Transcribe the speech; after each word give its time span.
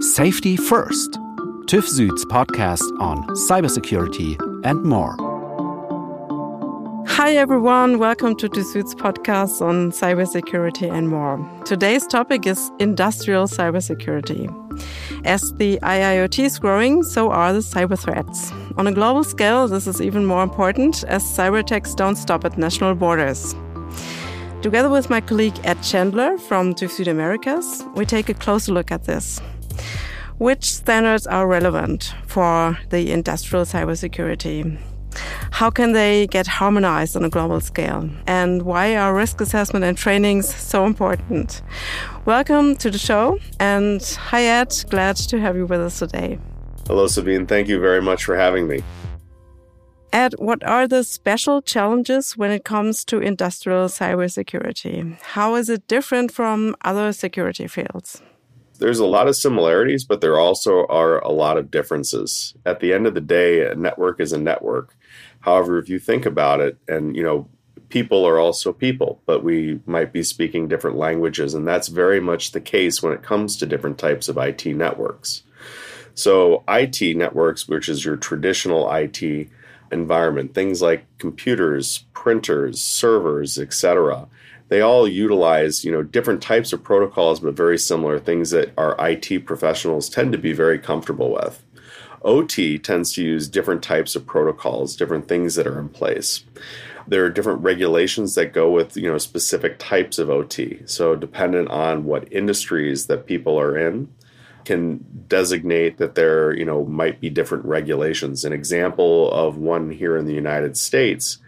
Safety 0.00 0.56
First, 0.56 1.14
TÜV 1.66 1.82
Süd's 1.82 2.24
podcast 2.26 2.84
on 3.00 3.26
cybersecurity 3.30 4.36
and 4.64 4.80
more. 4.84 5.16
Hi, 7.08 7.34
everyone. 7.34 7.98
Welcome 7.98 8.36
to 8.36 8.48
TÜV 8.48 8.62
Süd's 8.62 8.94
podcast 8.94 9.60
on 9.60 9.90
cybersecurity 9.90 10.88
and 10.88 11.08
more. 11.08 11.44
Today's 11.64 12.06
topic 12.06 12.46
is 12.46 12.70
industrial 12.78 13.48
cybersecurity. 13.48 14.46
As 15.26 15.52
the 15.54 15.80
IIoT 15.82 16.44
is 16.44 16.60
growing, 16.60 17.02
so 17.02 17.32
are 17.32 17.52
the 17.52 17.58
cyber 17.58 17.98
threats. 17.98 18.52
On 18.76 18.86
a 18.86 18.92
global 18.92 19.24
scale, 19.24 19.66
this 19.66 19.88
is 19.88 20.00
even 20.00 20.24
more 20.24 20.44
important 20.44 21.02
as 21.08 21.24
cyber 21.24 21.58
attacks 21.58 21.92
don't 21.96 22.14
stop 22.14 22.44
at 22.44 22.56
national 22.56 22.94
borders. 22.94 23.56
Together 24.62 24.90
with 24.90 25.10
my 25.10 25.20
colleague 25.20 25.58
Ed 25.64 25.82
Chandler 25.82 26.38
from 26.38 26.72
TÜV 26.72 26.90
Süd 26.90 27.08
Americas, 27.08 27.84
we 27.96 28.06
take 28.06 28.28
a 28.28 28.34
closer 28.34 28.72
look 28.72 28.92
at 28.92 29.02
this. 29.02 29.40
Which 30.38 30.72
standards 30.72 31.26
are 31.26 31.48
relevant 31.48 32.14
for 32.28 32.78
the 32.90 33.10
industrial 33.10 33.64
cybersecurity? 33.64 34.78
How 35.50 35.68
can 35.68 35.94
they 35.94 36.28
get 36.28 36.46
harmonized 36.46 37.16
on 37.16 37.24
a 37.24 37.28
global 37.28 37.60
scale? 37.60 38.08
And 38.28 38.62
why 38.62 38.94
are 38.94 39.12
risk 39.12 39.40
assessment 39.40 39.84
and 39.84 39.98
trainings 39.98 40.54
so 40.54 40.86
important? 40.86 41.60
Welcome 42.24 42.76
to 42.76 42.88
the 42.88 42.98
show. 42.98 43.40
And 43.58 44.00
hi, 44.00 44.44
Ed. 44.44 44.72
Glad 44.90 45.16
to 45.16 45.40
have 45.40 45.56
you 45.56 45.66
with 45.66 45.80
us 45.80 45.98
today. 45.98 46.38
Hello, 46.86 47.08
Sabine. 47.08 47.44
Thank 47.44 47.66
you 47.66 47.80
very 47.80 48.00
much 48.00 48.24
for 48.24 48.36
having 48.36 48.68
me. 48.68 48.84
Ed, 50.12 50.34
what 50.38 50.62
are 50.62 50.86
the 50.86 51.02
special 51.02 51.60
challenges 51.62 52.36
when 52.36 52.52
it 52.52 52.64
comes 52.64 53.04
to 53.06 53.18
industrial 53.18 53.88
cybersecurity? 53.88 55.20
How 55.20 55.56
is 55.56 55.68
it 55.68 55.88
different 55.88 56.30
from 56.30 56.76
other 56.84 57.12
security 57.12 57.66
fields? 57.66 58.22
There's 58.78 58.98
a 58.98 59.06
lot 59.06 59.28
of 59.28 59.36
similarities, 59.36 60.04
but 60.04 60.20
there 60.20 60.38
also 60.38 60.86
are 60.86 61.18
a 61.18 61.30
lot 61.30 61.58
of 61.58 61.70
differences. 61.70 62.54
At 62.64 62.80
the 62.80 62.92
end 62.92 63.06
of 63.06 63.14
the 63.14 63.20
day, 63.20 63.66
a 63.66 63.74
network 63.74 64.20
is 64.20 64.32
a 64.32 64.38
network. 64.38 64.96
However, 65.40 65.78
if 65.78 65.88
you 65.88 65.98
think 65.98 66.26
about 66.26 66.60
it, 66.60 66.78
and 66.86 67.16
you 67.16 67.22
know, 67.22 67.48
people 67.88 68.26
are 68.26 68.38
also 68.38 68.72
people, 68.72 69.20
but 69.26 69.42
we 69.42 69.80
might 69.86 70.12
be 70.12 70.22
speaking 70.22 70.68
different 70.68 70.96
languages, 70.96 71.54
and 71.54 71.66
that's 71.66 71.88
very 71.88 72.20
much 72.20 72.52
the 72.52 72.60
case 72.60 73.02
when 73.02 73.12
it 73.12 73.22
comes 73.22 73.56
to 73.56 73.66
different 73.66 73.98
types 73.98 74.28
of 74.28 74.38
IT 74.38 74.64
networks. 74.66 75.42
So, 76.14 76.64
IT 76.68 77.16
networks, 77.16 77.68
which 77.68 77.88
is 77.88 78.04
your 78.04 78.16
traditional 78.16 78.90
IT, 78.92 79.48
environment, 79.90 80.54
things 80.54 80.82
like 80.82 81.06
computers, 81.18 82.04
printers, 82.12 82.80
servers, 82.80 83.58
etc. 83.58 84.28
They 84.68 84.80
all 84.80 85.08
utilize, 85.08 85.84
you 85.84 85.92
know, 85.92 86.02
different 86.02 86.42
types 86.42 86.72
of 86.72 86.82
protocols 86.82 87.40
but 87.40 87.54
very 87.54 87.78
similar 87.78 88.18
things 88.18 88.50
that 88.50 88.72
our 88.76 88.96
IT 88.98 89.46
professionals 89.46 90.08
tend 90.08 90.32
to 90.32 90.38
be 90.38 90.52
very 90.52 90.78
comfortable 90.78 91.32
with. 91.32 91.62
OT 92.22 92.78
tends 92.78 93.12
to 93.14 93.22
use 93.22 93.48
different 93.48 93.82
types 93.82 94.16
of 94.16 94.26
protocols, 94.26 94.96
different 94.96 95.28
things 95.28 95.54
that 95.54 95.66
are 95.66 95.78
in 95.78 95.88
place. 95.88 96.44
There 97.06 97.24
are 97.24 97.30
different 97.30 97.62
regulations 97.62 98.34
that 98.34 98.52
go 98.52 98.70
with, 98.70 98.96
you 98.96 99.10
know, 99.10 99.18
specific 99.18 99.78
types 99.78 100.18
of 100.18 100.28
OT. 100.28 100.82
So 100.84 101.16
dependent 101.16 101.70
on 101.70 102.04
what 102.04 102.30
industries 102.32 103.06
that 103.06 103.26
people 103.26 103.58
are 103.58 103.78
in, 103.78 104.08
can 104.64 105.02
designate 105.28 105.96
that 105.96 106.14
there, 106.14 106.54
you 106.54 106.64
know, 106.66 106.84
might 106.84 107.22
be 107.22 107.30
different 107.30 107.64
regulations. 107.64 108.44
An 108.44 108.52
example 108.52 109.32
of 109.32 109.56
one 109.56 109.90
here 109.90 110.14
in 110.18 110.26
the 110.26 110.34
United 110.34 110.76
States 110.76 111.38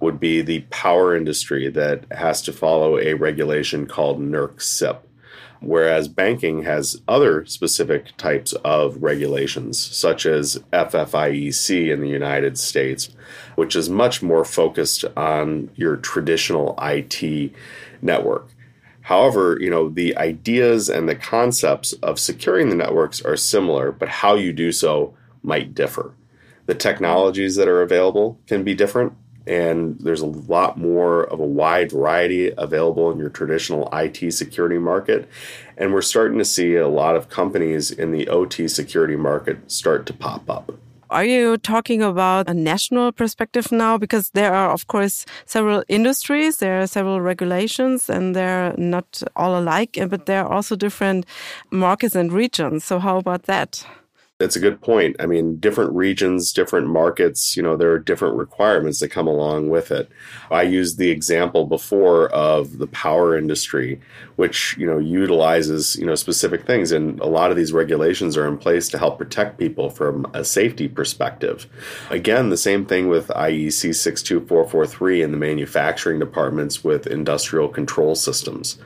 would 0.00 0.18
be 0.18 0.42
the 0.42 0.60
power 0.70 1.14
industry 1.14 1.68
that 1.68 2.04
has 2.12 2.42
to 2.42 2.52
follow 2.52 2.98
a 2.98 3.14
regulation 3.14 3.86
called 3.86 4.20
NERC 4.20 4.60
CIP, 4.60 5.06
Whereas 5.60 6.08
banking 6.08 6.62
has 6.62 7.02
other 7.06 7.44
specific 7.44 8.16
types 8.16 8.54
of 8.64 9.02
regulations, 9.02 9.78
such 9.78 10.24
as 10.24 10.62
FFIEC 10.72 11.92
in 11.92 12.00
the 12.00 12.08
United 12.08 12.58
States, 12.58 13.10
which 13.56 13.76
is 13.76 13.90
much 13.90 14.22
more 14.22 14.44
focused 14.44 15.04
on 15.16 15.70
your 15.76 15.96
traditional 15.96 16.78
IT 16.80 17.52
network. 18.00 18.48
However, 19.02 19.58
you 19.60 19.68
know, 19.68 19.90
the 19.90 20.16
ideas 20.16 20.88
and 20.88 21.08
the 21.08 21.14
concepts 21.14 21.92
of 21.94 22.18
securing 22.18 22.70
the 22.70 22.76
networks 22.76 23.20
are 23.20 23.36
similar, 23.36 23.92
but 23.92 24.08
how 24.08 24.36
you 24.36 24.54
do 24.54 24.72
so 24.72 25.14
might 25.42 25.74
differ. 25.74 26.14
The 26.66 26.74
technologies 26.74 27.56
that 27.56 27.68
are 27.68 27.82
available 27.82 28.38
can 28.46 28.62
be 28.64 28.74
different, 28.74 29.12
and 29.46 29.98
there's 30.00 30.20
a 30.20 30.26
lot 30.26 30.78
more 30.78 31.24
of 31.24 31.40
a 31.40 31.46
wide 31.46 31.92
variety 31.92 32.52
available 32.56 33.10
in 33.10 33.18
your 33.18 33.30
traditional 33.30 33.88
IT 33.92 34.32
security 34.32 34.78
market. 34.78 35.28
And 35.76 35.92
we're 35.92 36.02
starting 36.02 36.38
to 36.38 36.44
see 36.44 36.76
a 36.76 36.88
lot 36.88 37.16
of 37.16 37.28
companies 37.28 37.90
in 37.90 38.12
the 38.12 38.28
OT 38.28 38.68
security 38.68 39.16
market 39.16 39.70
start 39.70 40.06
to 40.06 40.12
pop 40.12 40.48
up. 40.50 40.72
Are 41.10 41.24
you 41.24 41.56
talking 41.56 42.02
about 42.02 42.48
a 42.48 42.54
national 42.54 43.10
perspective 43.10 43.72
now? 43.72 43.98
Because 43.98 44.30
there 44.30 44.54
are, 44.54 44.70
of 44.70 44.86
course, 44.86 45.26
several 45.44 45.82
industries, 45.88 46.58
there 46.58 46.80
are 46.80 46.86
several 46.86 47.20
regulations, 47.20 48.08
and 48.08 48.36
they're 48.36 48.74
not 48.78 49.20
all 49.34 49.58
alike, 49.58 49.98
but 50.08 50.26
there 50.26 50.44
are 50.44 50.52
also 50.52 50.76
different 50.76 51.26
markets 51.72 52.14
and 52.14 52.32
regions. 52.32 52.84
So, 52.84 53.00
how 53.00 53.16
about 53.16 53.44
that? 53.44 53.84
That's 54.40 54.56
a 54.56 54.60
good 54.60 54.80
point. 54.80 55.16
I 55.20 55.26
mean, 55.26 55.56
different 55.56 55.92
regions, 55.92 56.50
different 56.50 56.86
markets, 56.86 57.58
you 57.58 57.62
know, 57.62 57.76
there 57.76 57.92
are 57.92 57.98
different 57.98 58.38
requirements 58.38 58.98
that 59.00 59.10
come 59.10 59.26
along 59.26 59.68
with 59.68 59.92
it. 59.92 60.08
I 60.50 60.62
used 60.62 60.96
the 60.96 61.10
example 61.10 61.66
before 61.66 62.30
of 62.30 62.78
the 62.78 62.86
power 62.86 63.36
industry, 63.36 64.00
which, 64.36 64.74
you 64.78 64.86
know, 64.86 64.96
utilizes, 64.96 65.94
you 65.96 66.06
know, 66.06 66.14
specific 66.14 66.64
things. 66.66 66.90
And 66.90 67.20
a 67.20 67.26
lot 67.26 67.50
of 67.50 67.58
these 67.58 67.74
regulations 67.74 68.34
are 68.38 68.48
in 68.48 68.56
place 68.56 68.88
to 68.88 68.98
help 68.98 69.18
protect 69.18 69.58
people 69.58 69.90
from 69.90 70.26
a 70.32 70.42
safety 70.42 70.88
perspective. 70.88 71.66
Again, 72.08 72.48
the 72.48 72.56
same 72.56 72.86
thing 72.86 73.08
with 73.08 73.28
IEC 73.28 73.94
62443 73.94 75.20
in 75.20 75.32
the 75.32 75.36
manufacturing 75.36 76.18
departments 76.18 76.82
with 76.82 77.06
industrial 77.06 77.68
control 77.68 78.14
systems 78.14 78.78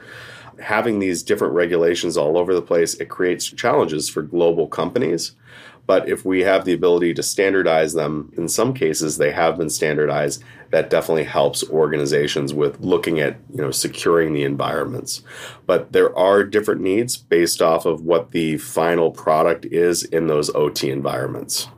having 0.61 0.99
these 0.99 1.23
different 1.23 1.55
regulations 1.55 2.17
all 2.17 2.37
over 2.37 2.55
the 2.55 2.63
place, 2.63 2.95
it 2.95 3.09
creates 3.09 3.47
challenges 3.47 4.09
for 4.09 4.23
global 4.23 4.67
companies 4.67 5.33
but 5.87 6.09
if 6.09 6.25
we 6.25 6.43
have 6.43 6.65
the 6.65 6.73
ability 6.73 7.15
to 7.15 7.23
standardize 7.23 7.93
them, 7.93 8.33
in 8.37 8.49
some 8.49 8.73
cases 8.73 9.19
they 9.19 9.33
have 9.33 9.59
been 9.59 9.69
standardized, 9.69 10.43
that 10.71 10.89
definitely 10.89 11.25
helps 11.25 11.69
organizations 11.69 12.55
with 12.55 12.81
looking 12.81 13.21
at, 13.21 13.37
you 13.51 13.61
know, 13.61 13.71
securing 13.71 14.33
the 14.33 14.45
environments. 14.45 15.23
But 15.67 15.93
there 15.93 16.17
are 16.17 16.43
different 16.43 16.81
needs 16.81 17.17
based 17.17 17.61
off 17.61 17.85
of 17.85 18.01
what 18.03 18.31
the 18.31 18.57
final 18.59 19.11
product 19.11 19.67
is 19.67 20.03
in 20.05 20.27
those 20.27 20.55
OT 20.55 20.91
environments. 20.91 21.69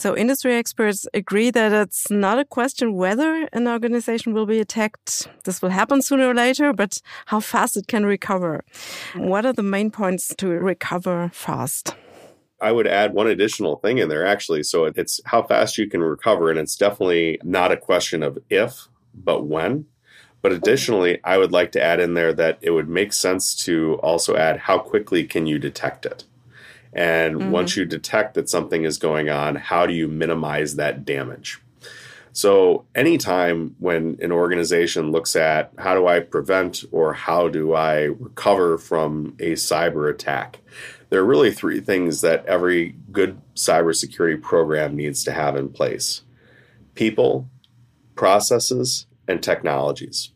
So, 0.00 0.16
industry 0.16 0.54
experts 0.54 1.06
agree 1.12 1.50
that 1.50 1.72
it's 1.74 2.10
not 2.10 2.38
a 2.38 2.46
question 2.46 2.94
whether 2.94 3.46
an 3.52 3.68
organization 3.68 4.32
will 4.32 4.46
be 4.46 4.58
attacked. 4.58 5.28
This 5.44 5.60
will 5.60 5.68
happen 5.68 6.00
sooner 6.00 6.30
or 6.30 6.34
later, 6.34 6.72
but 6.72 7.02
how 7.26 7.40
fast 7.40 7.76
it 7.76 7.86
can 7.86 8.06
recover. 8.06 8.64
What 9.14 9.44
are 9.44 9.52
the 9.52 9.62
main 9.62 9.90
points 9.90 10.34
to 10.36 10.48
recover 10.48 11.30
fast? 11.34 11.94
I 12.62 12.72
would 12.72 12.86
add 12.86 13.12
one 13.12 13.26
additional 13.26 13.76
thing 13.76 13.98
in 13.98 14.08
there 14.08 14.24
actually. 14.24 14.62
So 14.62 14.86
it's 14.86 15.20
how 15.26 15.42
fast 15.42 15.76
you 15.76 15.86
can 15.86 16.00
recover. 16.00 16.48
And 16.48 16.58
it's 16.58 16.76
definitely 16.76 17.38
not 17.42 17.70
a 17.70 17.76
question 17.76 18.22
of 18.22 18.38
if, 18.48 18.88
but 19.12 19.44
when. 19.44 19.84
But 20.40 20.52
additionally, 20.52 21.20
I 21.24 21.36
would 21.36 21.52
like 21.52 21.72
to 21.72 21.82
add 21.82 22.00
in 22.00 22.14
there 22.14 22.32
that 22.32 22.56
it 22.62 22.70
would 22.70 22.88
make 22.88 23.12
sense 23.12 23.54
to 23.66 24.00
also 24.02 24.34
add 24.34 24.60
how 24.60 24.78
quickly 24.78 25.24
can 25.24 25.46
you 25.46 25.58
detect 25.58 26.06
it? 26.06 26.24
And 26.92 27.36
mm-hmm. 27.36 27.50
once 27.50 27.76
you 27.76 27.84
detect 27.84 28.34
that 28.34 28.48
something 28.48 28.84
is 28.84 28.98
going 28.98 29.28
on, 29.28 29.56
how 29.56 29.86
do 29.86 29.92
you 29.92 30.08
minimize 30.08 30.76
that 30.76 31.04
damage? 31.04 31.60
So, 32.32 32.84
anytime 32.94 33.74
when 33.78 34.16
an 34.20 34.30
organization 34.30 35.10
looks 35.10 35.34
at 35.34 35.72
how 35.78 35.94
do 35.94 36.06
I 36.06 36.20
prevent 36.20 36.84
or 36.92 37.12
how 37.12 37.48
do 37.48 37.74
I 37.74 38.02
recover 38.02 38.78
from 38.78 39.34
a 39.40 39.52
cyber 39.52 40.08
attack, 40.08 40.60
there 41.08 41.20
are 41.20 41.24
really 41.24 41.50
three 41.50 41.80
things 41.80 42.20
that 42.20 42.46
every 42.46 42.94
good 43.10 43.40
cybersecurity 43.56 44.40
program 44.40 44.96
needs 44.96 45.24
to 45.24 45.32
have 45.32 45.56
in 45.56 45.70
place 45.70 46.22
people, 46.94 47.48
processes, 48.14 49.06
and 49.26 49.42
technologies. 49.42 50.32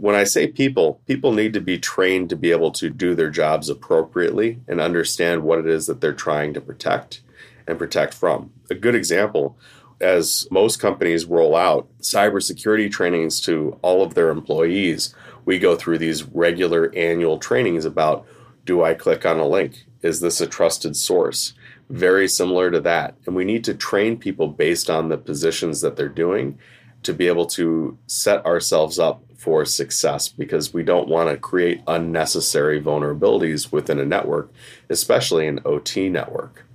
When 0.00 0.14
I 0.14 0.24
say 0.24 0.46
people, 0.46 1.00
people 1.06 1.32
need 1.32 1.52
to 1.54 1.60
be 1.60 1.78
trained 1.78 2.30
to 2.30 2.36
be 2.36 2.52
able 2.52 2.70
to 2.72 2.88
do 2.88 3.14
their 3.14 3.30
jobs 3.30 3.68
appropriately 3.68 4.60
and 4.68 4.80
understand 4.80 5.42
what 5.42 5.58
it 5.58 5.66
is 5.66 5.86
that 5.86 6.00
they're 6.00 6.12
trying 6.12 6.54
to 6.54 6.60
protect 6.60 7.20
and 7.66 7.78
protect 7.78 8.14
from. 8.14 8.52
A 8.70 8.74
good 8.74 8.94
example 8.94 9.58
as 10.00 10.46
most 10.50 10.78
companies 10.78 11.24
roll 11.24 11.56
out 11.56 11.88
cybersecurity 12.00 12.90
trainings 12.90 13.40
to 13.40 13.78
all 13.82 14.02
of 14.02 14.14
their 14.14 14.30
employees, 14.30 15.14
we 15.44 15.58
go 15.58 15.74
through 15.74 15.98
these 15.98 16.24
regular 16.24 16.92
annual 16.94 17.38
trainings 17.38 17.84
about 17.84 18.26
do 18.64 18.84
I 18.84 18.94
click 18.94 19.24
on 19.24 19.38
a 19.38 19.46
link? 19.46 19.86
Is 20.02 20.20
this 20.20 20.40
a 20.40 20.46
trusted 20.46 20.94
source? 20.94 21.54
Very 21.90 22.28
similar 22.28 22.70
to 22.70 22.80
that. 22.80 23.16
And 23.26 23.34
we 23.34 23.44
need 23.44 23.64
to 23.64 23.74
train 23.74 24.18
people 24.18 24.48
based 24.48 24.90
on 24.90 25.08
the 25.08 25.16
positions 25.16 25.80
that 25.80 25.96
they're 25.96 26.08
doing 26.08 26.58
to 27.02 27.14
be 27.14 27.26
able 27.28 27.46
to 27.46 27.98
set 28.06 28.44
ourselves 28.44 28.98
up 28.98 29.22
for 29.38 29.64
success 29.64 30.28
because 30.28 30.74
we 30.74 30.82
don't 30.82 31.08
want 31.08 31.30
to 31.30 31.36
create 31.38 31.80
unnecessary 31.86 32.82
vulnerabilities 32.82 33.70
within 33.70 34.00
a 34.00 34.04
network, 34.04 34.52
especially 34.90 35.46
an 35.46 35.60
OT 35.64 36.08
network. 36.08 36.66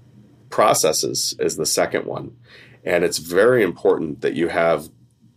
Processes 0.50 1.36
is 1.40 1.58
the 1.58 1.66
second 1.66 2.06
one. 2.06 2.36
And 2.86 3.04
it's 3.04 3.18
very 3.18 3.64
important 3.64 4.22
that 4.22 4.36
you 4.36 4.48
have 4.48 4.88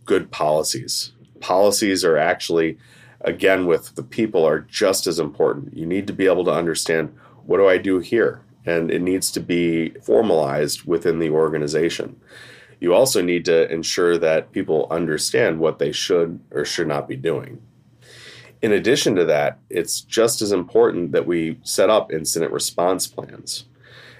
good 0.05 0.31
policies. 0.31 1.11
Policies 1.41 2.05
are 2.05 2.17
actually, 2.17 2.77
again, 3.19 3.65
with 3.65 3.95
the 3.95 4.03
people, 4.03 4.45
are 4.45 4.61
just 4.61 5.05
as 5.05 5.19
important. 5.19 5.75
You 5.75 5.85
need 5.85 6.07
to 6.07 6.13
be 6.13 6.27
able 6.27 6.45
to 6.45 6.53
understand 6.53 7.13
what 7.45 7.57
do 7.57 7.67
I 7.67 7.77
do 7.77 7.99
here? 7.99 8.41
And 8.65 8.89
it 8.89 9.01
needs 9.01 9.31
to 9.31 9.41
be 9.41 9.89
formalized 10.01 10.83
within 10.83 11.19
the 11.19 11.29
organization 11.29 12.21
you 12.79 12.93
also 12.93 13.21
need 13.21 13.45
to 13.45 13.71
ensure 13.71 14.17
that 14.17 14.51
people 14.51 14.87
understand 14.91 15.59
what 15.59 15.79
they 15.79 15.91
should 15.91 16.39
or 16.51 16.65
should 16.65 16.87
not 16.87 17.07
be 17.07 17.15
doing. 17.15 17.61
In 18.61 18.71
addition 18.71 19.15
to 19.15 19.25
that, 19.25 19.59
it's 19.69 20.01
just 20.01 20.41
as 20.41 20.51
important 20.51 21.11
that 21.11 21.27
we 21.27 21.59
set 21.63 21.89
up 21.89 22.11
incident 22.11 22.51
response 22.51 23.07
plans. 23.07 23.65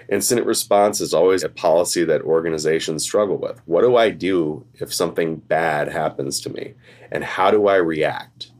Incident 0.09 0.47
response 0.47 1.01
is 1.01 1.13
always 1.13 1.43
a 1.43 1.49
policy 1.49 2.03
that 2.05 2.21
organizations 2.21 3.03
struggle 3.03 3.37
with. 3.37 3.59
What 3.65 3.81
do 3.81 3.97
I 3.97 4.09
do 4.09 4.65
if 4.75 4.93
something 4.93 5.37
bad 5.37 5.89
happens 5.89 6.39
to 6.41 6.49
me? 6.49 6.75
And 7.11 7.23
how 7.23 7.51
do 7.51 7.67
I 7.67 7.75
react? 7.75 8.51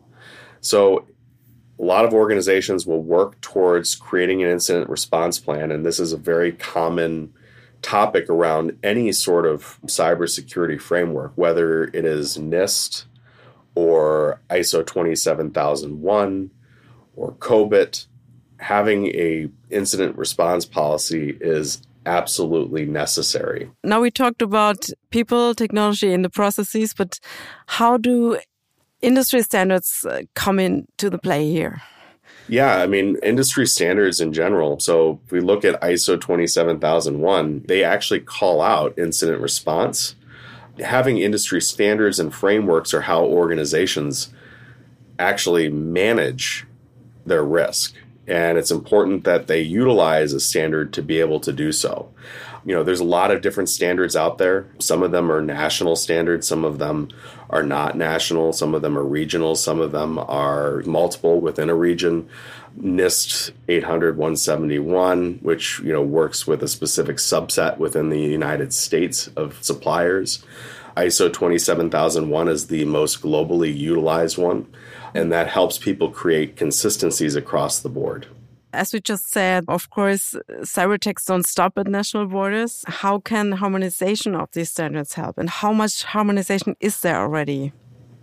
So, 0.60 1.08
a 1.80 1.84
lot 1.84 2.06
of 2.06 2.14
organizations 2.14 2.88
will 2.88 3.04
work 3.04 3.40
towards 3.40 3.96
creating 3.96 4.44
an 4.44 4.50
incident 4.50 4.90
response 4.90 5.38
plan, 5.40 5.72
and 5.72 5.86
this 5.86 6.00
is 6.00 6.12
a 6.12 6.18
very 6.18 6.52
common 6.52 7.32
topic 7.82 8.30
around 8.30 8.78
any 8.84 9.12
sort 9.12 9.46
of 9.46 9.80
cybersecurity 9.86 10.80
framework, 10.80 11.32
whether 11.36 11.86
it 11.86 12.06
is 12.06 12.38
NIST 12.38 13.06
or 13.76 14.42
ISO 14.50 14.86
27001 14.86 16.52
or 17.16 17.34
COBIT, 17.34 18.08
having 18.60 19.08
a 19.08 19.50
incident 19.70 20.18
response 20.18 20.66
policy 20.66 21.38
is 21.40 21.82
absolutely 22.06 22.86
necessary. 22.86 23.70
Now 23.84 24.02
we 24.02 24.10
talked 24.10 24.42
about 24.42 24.88
people, 25.12 25.54
technology, 25.54 26.14
and 26.14 26.24
the 26.24 26.30
processes, 26.30 26.94
but 26.94 27.20
how 27.68 27.98
do 27.98 28.40
industry 29.02 29.44
standards 29.44 30.06
uh, 30.06 30.22
come 30.34 30.58
into 30.58 31.10
the 31.10 31.20
play 31.20 31.52
here? 31.52 31.82
Yeah, 32.48 32.78
I 32.78 32.88
mean, 32.88 33.18
industry 33.24 33.68
standards 33.68 34.22
in 34.22 34.32
general. 34.32 34.80
So 34.80 35.20
if 35.26 35.32
we 35.32 35.42
look 35.42 35.66
at 35.66 35.82
ISO 35.82 36.20
27001, 36.20 37.64
they 37.68 37.84
actually 37.84 38.22
call 38.22 38.62
out 38.62 38.98
incident 38.98 39.42
response. 39.42 40.16
Having 40.80 41.18
industry 41.18 41.62
standards 41.62 42.20
and 42.20 42.34
frameworks 42.34 42.94
are 42.94 43.02
how 43.02 43.26
organizations 43.26 44.32
actually 45.20 45.70
manage 45.70 46.66
their 47.26 47.44
risk. 47.44 47.96
And 48.28 48.58
it's 48.58 48.72
important 48.72 49.24
that 49.24 49.48
they 49.48 49.62
utilize 49.62 50.34
a 50.34 50.40
standard 50.40 50.94
to 50.94 51.02
be 51.02 51.20
able 51.20 51.40
to 51.42 51.54
do 51.54 51.72
so. 51.72 52.12
You 52.68 52.74
know, 52.74 52.84
there's 52.84 53.00
a 53.00 53.06
lot 53.06 53.32
of 53.32 53.42
different 53.42 53.70
standards 53.70 54.18
out 54.18 54.40
there. 54.40 54.68
Some 54.80 55.02
of 55.02 55.12
them 55.12 55.32
are 55.32 55.42
national 55.42 55.96
standards, 55.96 56.46
some 56.46 56.66
of 56.66 56.80
them 56.80 57.08
are 57.50 57.64
not 57.64 57.96
national, 57.96 58.52
some 58.52 58.76
of 58.76 58.82
them 58.82 58.98
are 58.98 59.06
regional, 59.06 59.56
some 59.56 59.80
of 59.80 59.94
them 59.94 60.20
are 60.20 60.84
multiple 60.86 61.40
within 61.40 61.70
a 61.70 61.76
region. 61.76 62.28
NIST 62.78 63.52
800 63.70 64.18
171, 64.18 65.40
which 65.42 65.80
you 65.80 65.94
know 65.94 66.02
works 66.02 66.46
with 66.46 66.62
a 66.62 66.68
specific 66.68 67.18
subset 67.18 67.78
within 67.78 68.10
the 68.10 68.20
United 68.20 68.74
States 68.74 69.28
of 69.38 69.64
suppliers. 69.64 70.44
ISO 70.98 71.32
27001 71.32 72.50
is 72.50 72.68
the 72.68 72.84
most 72.84 73.22
globally 73.22 73.74
utilized 73.74 74.38
one, 74.38 74.68
and 75.14 75.32
that 75.32 75.48
helps 75.48 75.78
people 75.78 76.12
create 76.12 76.58
consistencies 76.58 77.38
across 77.38 77.80
the 77.80 77.88
board. 77.88 78.28
As 78.74 78.94
we 78.94 79.00
just 79.00 79.30
said, 79.30 79.66
of 79.68 79.90
course, 79.90 80.36
cyber 80.62 80.96
attacks 80.96 81.26
don't 81.26 81.46
stop 81.46 81.78
at 81.78 81.88
national 81.88 82.28
borders. 82.28 82.84
How 82.88 83.20
can 83.20 83.54
harmonization 83.54 84.36
of 84.36 84.52
these 84.52 84.72
standards 84.72 85.14
help? 85.14 85.38
And 85.38 85.50
how 85.50 85.72
much 85.72 86.04
harmonization 86.04 86.76
is 86.80 87.00
there 87.00 87.18
already? 87.18 87.72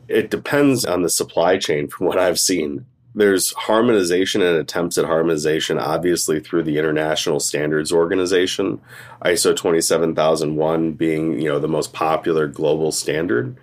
It 0.08 0.30
depends 0.30 0.84
on 0.84 1.02
the 1.02 1.08
supply 1.08 1.56
chain 1.56 1.88
from 1.88 2.06
what 2.06 2.18
I've 2.18 2.38
seen. 2.38 2.84
There's 3.16 3.52
harmonization 3.52 4.42
and 4.42 4.58
attempts 4.58 4.98
at 4.98 5.04
harmonization, 5.04 5.78
obviously, 5.78 6.40
through 6.40 6.64
the 6.64 6.78
International 6.78 7.38
Standards 7.38 7.92
Organization, 7.92 8.80
ISO 9.24 9.56
27001 9.56 10.92
being, 10.92 11.40
you 11.40 11.48
know, 11.48 11.60
the 11.60 11.68
most 11.68 11.92
popular 11.92 12.48
global 12.48 12.90
standard 12.90 13.56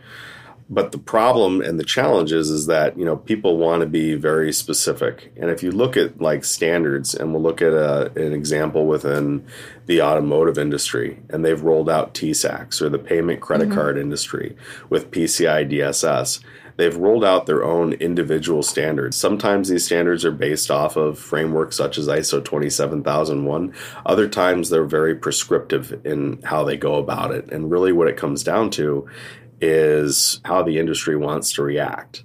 but 0.72 0.94
the 0.94 0.98
problem 0.98 1.62
and 1.62 1.78
the 1.78 1.84
challenge 1.84 2.32
is, 2.32 2.50
is 2.50 2.66
that 2.66 2.98
you 2.98 3.06
know 3.06 3.18
people 3.18 3.58
want 3.58 3.82
to 3.82 3.86
be 3.86 4.16
very 4.16 4.52
specific 4.54 5.32
and 5.36 5.52
if 5.52 5.62
you 5.62 5.70
look 5.70 5.98
at 5.98 6.20
like 6.20 6.44
standards 6.44 7.14
and 7.14 7.34
we'll 7.34 7.44
look 7.44 7.62
at 7.62 7.74
a, 7.74 8.12
an 8.16 8.34
example 8.34 8.88
within 8.88 9.46
the 9.86 10.02
automotive 10.02 10.58
industry 10.58 11.20
and 11.30 11.44
they've 11.46 11.62
rolled 11.62 11.90
out 11.90 12.14
TISAX 12.14 12.82
or 12.82 12.90
the 12.90 12.98
payment 12.98 13.42
credit 13.42 13.68
mm-hmm. 13.68 13.78
card 13.78 13.98
industry 13.98 14.56
with 14.90 15.12
PCI 15.12 15.70
DSS 15.70 16.42
they've 16.82 16.98
rolled 16.98 17.24
out 17.24 17.46
their 17.46 17.64
own 17.64 17.94
individual 17.94 18.64
standards. 18.64 19.16
Sometimes 19.16 19.70
these 19.70 19.86
standards 19.86 20.26
are 20.26 20.32
based 20.32 20.72
off 20.72 20.96
of 20.96 21.20
frameworks 21.20 21.76
such 21.76 21.98
as 21.98 22.08
ISO 22.08 22.44
27001. 22.44 23.74
Other 24.06 24.28
times 24.28 24.70
they're 24.70 24.84
very 24.84 25.16
prescriptive 25.16 26.04
in 26.06 26.42
how 26.44 26.64
they 26.64 26.78
go 26.78 26.96
about 26.96 27.32
it. 27.32 27.52
And 27.52 27.70
really, 27.70 27.92
what 27.92 28.08
it 28.08 28.18
comes 28.18 28.44
down 28.44 28.72
to 28.72 29.08
is 29.62 30.42
how 30.46 30.64
the 30.64 30.80
industry 30.80 31.16
wants 31.16 31.54
to 31.54 31.64
react. 31.64 32.24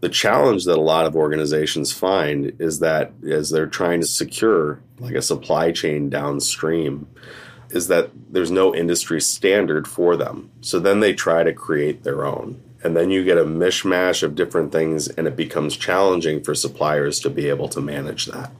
The 0.00 0.08
challenge 0.08 0.64
that 0.64 0.76
a 0.76 0.82
lot 0.82 1.06
of 1.06 1.16
organizations 1.16 1.92
find 1.92 2.54
is 2.60 2.80
that 2.80 3.12
as 3.26 3.50
they're 3.50 3.66
trying 3.66 4.00
to 4.00 4.06
secure 4.06 4.80
like 4.98 5.14
a 5.14 5.22
supply 5.22 5.72
chain 5.72 6.10
downstream, 6.10 7.06
is 7.70 7.88
that 7.88 8.10
there's 8.30 8.50
no 8.50 8.74
industry 8.74 9.20
standard 9.20 9.88
for 9.88 10.16
them. 10.16 10.50
So 10.60 10.78
then 10.78 11.00
they 11.00 11.12
try 11.12 11.42
to 11.42 11.52
create 11.52 12.02
their 12.02 12.24
own. 12.24 12.62
And 12.84 12.94
then 12.94 13.10
you 13.10 13.24
get 13.24 13.38
a 13.38 13.44
mishmash 13.44 14.22
of 14.22 14.34
different 14.34 14.70
things, 14.70 15.08
and 15.08 15.26
it 15.26 15.36
becomes 15.36 15.76
challenging 15.76 16.44
for 16.44 16.54
suppliers 16.54 17.18
to 17.20 17.30
be 17.30 17.48
able 17.48 17.68
to 17.70 17.80
manage 17.80 18.26
that 18.26 18.52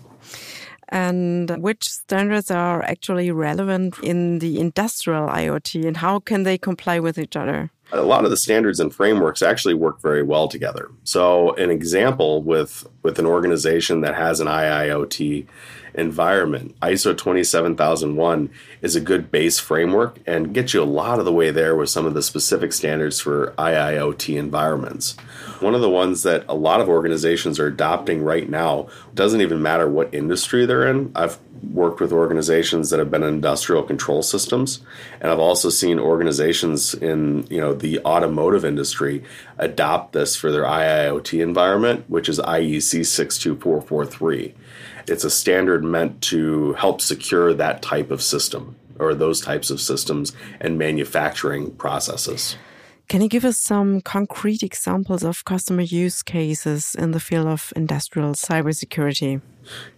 and 0.89 1.51
which 1.63 1.89
standards 1.89 2.51
are 2.51 2.83
actually 2.83 3.31
relevant 3.31 3.99
in 3.99 4.39
the 4.39 4.61
industrial 4.61 5.27
IoT 5.29 5.85
and 5.85 5.97
how 5.97 6.21
can 6.21 6.45
they 6.45 6.57
comply 6.57 7.01
with 7.01 7.19
each 7.19 7.37
other? 7.37 7.71
A 7.93 8.03
lot 8.03 8.25
of 8.25 8.31
the 8.31 8.37
standards 8.37 8.81
and 8.81 8.95
frameworks 8.95 9.43
actually 9.43 9.75
work 9.75 10.01
very 10.01 10.23
well 10.23 10.49
together. 10.49 10.91
So, 11.05 11.55
an 11.55 11.71
example 11.71 12.43
with 12.43 12.87
with 13.03 13.19
an 13.19 13.27
organization 13.27 14.01
that 14.01 14.15
has 14.15 14.41
an 14.41 14.47
IIoT 14.47 15.47
environment, 15.95 16.75
ISO 16.81 17.17
27001 17.17 18.51
is 18.83 18.97
a 18.97 19.01
good 19.01 19.31
base 19.31 19.59
framework 19.59 20.19
and 20.27 20.53
gets 20.53 20.75
you 20.75 20.83
a 20.83 20.85
lot 20.85 21.19
of 21.19 21.25
the 21.25 21.33
way 21.33 21.51
there 21.51 21.77
with 21.77 21.89
some 21.89 22.07
of 22.07 22.15
the 22.15 22.23
specific 22.23 22.73
standards 22.73 23.21
for 23.21 23.55
IIoT 23.59 24.37
environments. 24.37 25.13
One 25.61 25.75
of 25.75 25.81
the 25.81 25.91
ones 25.91 26.25
that 26.25 26.45
a 26.49 26.55
lot 26.55 26.81
of 26.81 26.89
organizations 26.89 27.61
are 27.61 27.67
adopting 27.67 28.23
right 28.25 28.49
now 28.49 28.89
doesn't 29.15 29.41
even 29.41 29.63
matter 29.63 29.89
what 29.89 30.13
industry 30.13 30.67
they're 30.67 30.89
in. 30.89 31.13
I've 31.15 31.39
worked 31.73 32.01
with 32.01 32.13
organizations 32.13 32.91
that 32.91 32.99
have 32.99 33.11
been 33.11 33.23
industrial 33.23 33.83
control 33.83 34.23
systems, 34.23 34.81
and 35.21 35.31
I've 35.31 35.39
also 35.39 35.69
seen 35.69 35.99
organizations 35.99 36.95
in 36.95 37.47
you 37.51 37.61
know 37.61 37.73
the 37.73 38.01
automotive 38.01 38.65
industry 38.65 39.25
adopt 39.59 40.13
this 40.13 40.37
for 40.37 40.51
their 40.51 40.65
IIoT 40.65 41.43
environment, 41.43 42.05
which 42.09 42.29
is 42.29 42.39
IEC 42.39 43.07
62443. 43.07 44.55
It's 45.07 45.25
a 45.25 45.31
standard 45.31 45.85
meant 45.85 46.21
to 46.23 46.73
help 46.75 47.01
secure 47.01 47.53
that 47.55 47.83
type 47.83 48.11
of 48.11 48.23
system 48.23 48.77
or 48.99 49.15
those 49.15 49.41
types 49.41 49.71
of 49.71 49.81
systems 49.81 50.33
and 50.61 50.79
manufacturing 50.79 51.73
processes. 51.73 52.57
Can 53.09 53.21
you 53.21 53.29
give 53.29 53.45
us 53.45 53.59
some 53.59 54.01
concrete 54.01 54.63
examples 54.63 55.23
of 55.25 55.45
customer 55.45 55.83
use 55.83 56.23
cases 56.23 56.95
in 56.95 57.11
the 57.11 57.21
field 57.21 57.47
of 57.47 57.73
industrial 57.77 58.33
cybersecurity? 58.33 59.43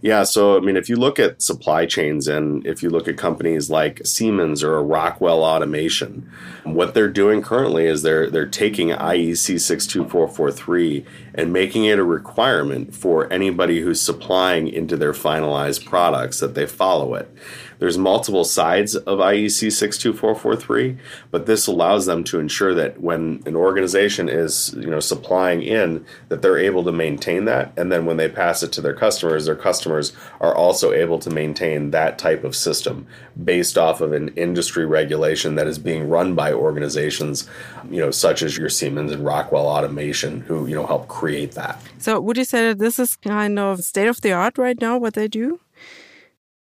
Yeah, 0.00 0.24
so 0.24 0.56
I 0.56 0.60
mean, 0.60 0.76
if 0.76 0.88
you 0.88 0.96
look 0.96 1.18
at 1.18 1.42
supply 1.42 1.86
chains 1.86 2.28
and 2.28 2.66
if 2.66 2.82
you 2.82 2.90
look 2.90 3.08
at 3.08 3.16
companies 3.16 3.70
like 3.70 4.04
Siemens 4.06 4.62
or 4.62 4.82
Rockwell 4.82 5.42
Automation, 5.42 6.30
what 6.64 6.94
they're 6.94 7.08
doing 7.08 7.42
currently 7.42 7.86
is 7.86 8.02
they're 8.02 8.30
they're 8.30 8.46
taking 8.46 8.88
IEC 8.88 9.60
62443 9.60 11.04
and 11.34 11.52
making 11.52 11.84
it 11.84 11.98
a 11.98 12.04
requirement 12.04 12.94
for 12.94 13.32
anybody 13.32 13.80
who's 13.80 14.00
supplying 14.00 14.68
into 14.68 14.96
their 14.96 15.12
finalized 15.12 15.84
products 15.84 16.40
that 16.40 16.54
they 16.54 16.66
follow 16.66 17.14
it. 17.14 17.32
There's 17.78 17.98
multiple 17.98 18.44
sides 18.44 18.94
of 18.96 19.18
IEC 19.18 19.72
62443, 19.72 20.96
but 21.30 21.46
this 21.46 21.66
allows 21.66 22.06
them 22.06 22.24
to 22.24 22.40
ensure 22.40 22.74
that 22.74 23.00
when 23.00 23.42
an 23.46 23.56
organization 23.56 24.28
is, 24.28 24.74
you 24.78 24.90
know, 24.90 25.00
supplying 25.00 25.62
in 25.62 26.04
that 26.28 26.42
they're 26.42 26.58
able 26.58 26.84
to 26.84 26.92
maintain 26.92 27.44
that 27.46 27.72
and 27.76 27.92
then 27.92 28.06
when 28.06 28.16
they 28.16 28.28
pass 28.28 28.62
it 28.62 28.72
to 28.72 28.80
their 28.80 28.94
customers, 28.94 29.46
their 29.46 29.54
customers 29.54 30.12
are 30.40 30.54
also 30.54 30.92
able 30.92 31.18
to 31.18 31.30
maintain 31.30 31.90
that 31.90 32.18
type 32.18 32.44
of 32.44 32.56
system 32.56 33.06
based 33.44 33.76
off 33.76 34.00
of 34.00 34.12
an 34.12 34.28
industry 34.28 34.86
regulation 34.86 35.54
that 35.56 35.66
is 35.66 35.78
being 35.78 36.08
run 36.08 36.34
by 36.34 36.52
organizations, 36.52 37.48
you 37.90 38.00
know, 38.00 38.10
such 38.10 38.42
as 38.42 38.56
your 38.56 38.68
Siemens 38.68 39.12
and 39.12 39.24
Rockwell 39.24 39.66
Automation, 39.66 40.40
who 40.42 40.66
you 40.66 40.74
know 40.74 40.86
help 40.86 41.08
create 41.08 41.52
that. 41.52 41.80
So, 41.98 42.20
would 42.20 42.36
you 42.36 42.44
say 42.44 42.68
that 42.68 42.78
this 42.78 42.98
is 42.98 43.16
kind 43.16 43.58
of 43.58 43.84
state 43.84 44.08
of 44.08 44.20
the 44.20 44.32
art 44.32 44.58
right 44.58 44.80
now? 44.80 44.98
What 44.98 45.14
they 45.14 45.28
do? 45.28 45.60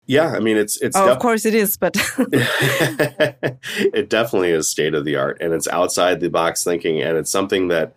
Yeah, 0.07 0.29
I 0.29 0.39
mean 0.39 0.57
it's 0.57 0.81
it's. 0.81 0.97
Oh, 0.97 1.11
of 1.11 1.19
course 1.19 1.45
it 1.45 1.55
is, 1.55 1.77
but 1.77 1.97
it 3.93 4.09
definitely 4.09 4.51
is 4.51 4.69
state 4.69 4.95
of 4.95 5.05
the 5.05 5.17
art, 5.17 5.39
and 5.41 5.53
it's 5.53 5.67
outside 5.69 6.21
the 6.21 6.31
box 6.31 6.63
thinking, 6.63 7.03
and 7.03 7.17
it's 7.17 7.31
something 7.31 7.69
that 7.69 7.95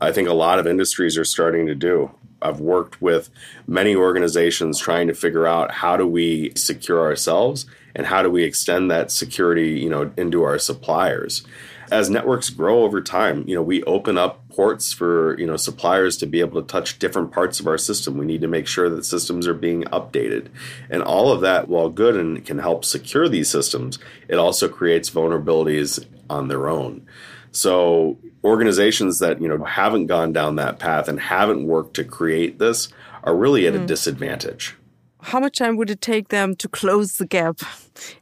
I 0.00 0.10
think 0.12 0.28
a 0.28 0.32
lot 0.32 0.58
of 0.58 0.66
industries 0.66 1.18
are 1.18 1.24
starting 1.24 1.66
to 1.66 1.74
do. 1.74 2.10
I've 2.42 2.60
worked 2.60 3.02
with 3.02 3.28
many 3.66 3.94
organizations 3.94 4.78
trying 4.78 5.08
to 5.08 5.14
figure 5.14 5.46
out 5.46 5.70
how 5.70 5.98
do 5.98 6.06
we 6.06 6.52
secure 6.56 7.00
ourselves 7.00 7.66
and 7.94 8.06
how 8.06 8.22
do 8.22 8.30
we 8.30 8.44
extend 8.44 8.90
that 8.90 9.10
security, 9.10 9.78
you 9.78 9.90
know, 9.90 10.10
into 10.16 10.42
our 10.42 10.58
suppliers 10.58 11.44
as 11.90 12.10
networks 12.10 12.50
grow 12.50 12.82
over 12.82 13.00
time, 13.00 13.44
you 13.46 13.54
know, 13.54 13.62
we 13.62 13.82
open 13.84 14.16
up 14.16 14.48
ports 14.48 14.92
for, 14.92 15.38
you 15.38 15.46
know, 15.46 15.56
suppliers 15.56 16.16
to 16.18 16.26
be 16.26 16.40
able 16.40 16.60
to 16.60 16.66
touch 16.66 16.98
different 16.98 17.32
parts 17.32 17.60
of 17.60 17.66
our 17.66 17.78
system. 17.78 18.16
We 18.16 18.26
need 18.26 18.40
to 18.42 18.48
make 18.48 18.66
sure 18.66 18.88
that 18.88 19.04
systems 19.04 19.46
are 19.46 19.54
being 19.54 19.82
updated. 19.84 20.48
And 20.88 21.02
all 21.02 21.32
of 21.32 21.40
that, 21.40 21.68
while 21.68 21.88
good 21.88 22.16
and 22.16 22.44
can 22.44 22.58
help 22.58 22.84
secure 22.84 23.28
these 23.28 23.48
systems, 23.48 23.98
it 24.28 24.36
also 24.36 24.68
creates 24.68 25.10
vulnerabilities 25.10 26.04
on 26.28 26.48
their 26.48 26.68
own. 26.68 27.06
So 27.52 28.18
organizations 28.44 29.18
that, 29.18 29.40
you 29.40 29.48
know, 29.48 29.64
haven't 29.64 30.06
gone 30.06 30.32
down 30.32 30.56
that 30.56 30.78
path 30.78 31.08
and 31.08 31.18
haven't 31.18 31.66
worked 31.66 31.94
to 31.94 32.04
create 32.04 32.58
this 32.58 32.88
are 33.24 33.36
really 33.36 33.66
at 33.66 33.74
mm. 33.74 33.82
a 33.82 33.86
disadvantage. 33.86 34.76
How 35.22 35.40
much 35.40 35.58
time 35.58 35.76
would 35.76 35.90
it 35.90 36.00
take 36.00 36.28
them 36.28 36.56
to 36.56 36.68
close 36.68 37.16
the 37.16 37.26
gap? 37.26 37.60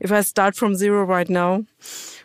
If 0.00 0.10
I 0.10 0.22
start 0.22 0.56
from 0.56 0.75
zero 0.75 1.04
right 1.04 1.28
now, 1.28 1.64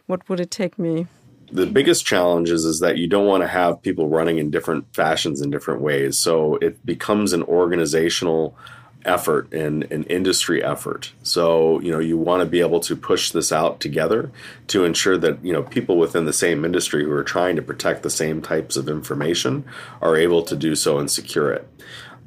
what 0.07 0.27
would 0.27 0.39
it 0.39 0.49
take 0.49 0.79
me? 0.79 1.07
The 1.53 1.67
biggest 1.67 2.05
challenge 2.05 2.49
is, 2.49 2.65
is 2.65 2.79
that 2.79 2.97
you 2.97 3.07
don't 3.07 3.27
want 3.27 3.43
to 3.43 3.47
have 3.47 3.81
people 3.81 4.09
running 4.09 4.39
in 4.39 4.49
different 4.49 4.93
fashions 4.93 5.39
in 5.39 5.51
different 5.51 5.81
ways. 5.81 6.17
So 6.17 6.55
it 6.55 6.83
becomes 6.83 7.31
an 7.31 7.43
organizational 7.43 8.57
effort 9.05 9.53
and 9.53 9.83
an 9.91 10.03
industry 10.05 10.63
effort. 10.63 11.11
So, 11.21 11.79
you 11.81 11.91
know, 11.91 11.99
you 11.99 12.17
want 12.17 12.41
to 12.41 12.45
be 12.45 12.61
able 12.61 12.79
to 12.81 12.95
push 12.95 13.31
this 13.31 13.51
out 13.51 13.79
together 13.79 14.31
to 14.67 14.83
ensure 14.83 15.17
that, 15.17 15.43
you 15.45 15.53
know, 15.53 15.61
people 15.61 15.97
within 15.97 16.25
the 16.25 16.33
same 16.33 16.65
industry 16.65 17.03
who 17.03 17.11
are 17.11 17.23
trying 17.23 17.55
to 17.57 17.61
protect 17.61 18.01
the 18.01 18.09
same 18.09 18.41
types 18.41 18.75
of 18.75 18.89
information 18.89 19.63
are 20.01 20.15
able 20.15 20.41
to 20.43 20.55
do 20.55 20.73
so 20.73 20.97
and 20.97 21.11
secure 21.11 21.51
it. 21.51 21.69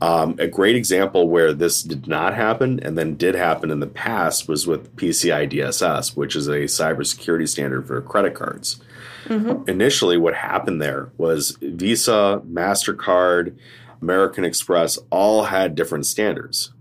Um, 0.00 0.36
a 0.38 0.46
great 0.46 0.76
example 0.76 1.28
where 1.28 1.52
this 1.52 1.82
did 1.82 2.06
not 2.06 2.34
happen 2.34 2.78
and 2.80 2.98
then 2.98 3.16
did 3.16 3.34
happen 3.34 3.70
in 3.70 3.80
the 3.80 3.86
past 3.86 4.46
was 4.46 4.66
with 4.66 4.94
PCI 4.96 5.50
DSS, 5.50 6.14
which 6.14 6.36
is 6.36 6.48
a 6.48 6.64
cybersecurity 6.64 7.48
standard 7.48 7.86
for 7.86 8.00
credit 8.02 8.34
cards. 8.34 8.78
Mm-hmm. 9.26 9.68
Initially, 9.68 10.16
what 10.16 10.34
happened 10.34 10.80
there 10.80 11.10
was 11.16 11.58
Visa, 11.60 12.42
MasterCard, 12.50 13.56
American 14.00 14.44
Express 14.44 14.98
all 15.10 15.44
had 15.44 15.74
different 15.74 16.06
standards. 16.06 16.72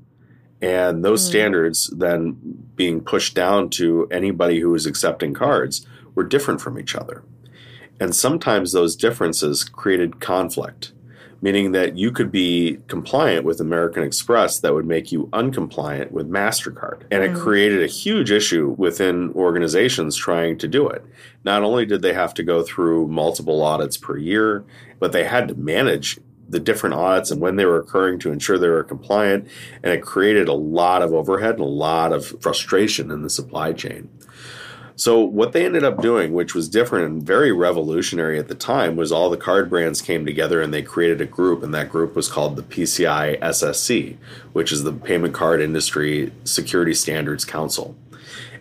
And 0.62 1.04
those 1.04 1.24
mm. 1.24 1.30
standards 1.30 1.88
then 1.96 2.38
being 2.76 3.02
pushed 3.02 3.36
down 3.36 3.70
to 3.72 4.08
anybody 4.12 4.60
who 4.60 4.70
was 4.72 4.86
accepting 4.86 5.34
cards 5.34 5.86
were 6.14 6.24
different 6.24 6.62
from 6.62 6.80
each 6.80 6.96
other. 6.96 7.24
And 8.00 8.16
sometimes 8.16 8.72
those 8.72 8.96
differences 8.96 9.64
created 9.64 10.20
conflict 10.20 10.92
meaning 11.42 11.72
that 11.74 11.98
you 11.98 12.12
could 12.12 12.32
be 12.32 12.80
compliant 12.88 13.46
with 13.46 13.60
American 13.60 14.04
Express 14.04 14.60
that 14.60 14.74
would 14.74 14.86
make 14.86 15.12
you 15.12 15.28
uncompliant 15.34 16.12
with 16.12 16.30
MasterCard. 16.30 17.04
And 17.12 17.24
it 17.24 17.32
mm. 17.32 17.40
created 17.40 17.84
a 17.84 17.88
huge 17.88 18.32
issue 18.32 18.76
within 18.78 19.32
organizations 19.34 20.16
trying 20.16 20.58
to 20.60 20.68
do 20.68 20.88
it. 20.88 21.06
Not 21.44 21.64
only 21.64 21.86
did 21.86 22.02
they 22.02 22.14
have 22.14 22.34
to 22.36 22.44
go 22.44 22.64
through 22.64 23.08
multiple 23.08 23.62
audits 23.64 23.98
per 23.98 24.18
year, 24.18 24.64
but 25.00 25.12
they 25.12 25.26
had 25.26 25.48
to 25.50 25.56
manage 25.56 26.20
the 26.48 26.60
different 26.60 26.96
audits 26.96 27.32
and 27.32 27.42
when 27.42 27.56
they 27.56 27.66
were 27.66 27.80
occurring 27.80 28.20
to 28.20 28.32
ensure 28.32 28.58
they 28.58 28.68
were 28.68 28.84
compliant. 28.84 29.48
And 29.84 29.92
it 29.94 30.02
created 30.02 30.48
a 30.48 30.54
lot 30.54 31.02
of 31.02 31.14
overhead 31.14 31.56
and 31.56 31.64
a 31.64 31.66
lot 31.66 32.14
of 32.14 32.40
frustration 32.42 33.12
in 33.12 33.24
the 33.24 33.30
supply 33.30 33.74
chain. 33.74 34.10
So 34.98 35.20
what 35.20 35.52
they 35.52 35.66
ended 35.66 35.84
up 35.84 36.02
doing, 36.02 36.34
which 36.34 36.56
was 36.56 36.70
different 36.70 37.06
and 37.06 37.22
very 37.22 37.52
revolutionary 37.52 38.40
at 38.40 38.48
the 38.48 38.56
time, 38.56 38.96
was 38.96 39.12
all 39.12 39.30
the 39.30 39.36
card 39.36 39.70
brands 39.70 40.02
came 40.02 40.26
together 40.26 40.62
and 40.62 40.74
they 40.74 40.82
created 40.82 41.20
a 41.20 41.26
group, 41.26 41.64
and 41.64 41.74
that 41.74 41.90
group 41.90 42.16
was 42.16 42.30
called 42.30 42.56
the 42.56 42.64
PCI 42.64 43.38
SSC, 43.40 44.16
which 44.54 44.72
is 44.72 44.84
the 44.84 44.94
Payment 44.94 45.34
Card 45.34 45.60
Industry 45.60 46.32
Security 46.46 46.94
Standards 46.94 47.44
Council. 47.44 47.96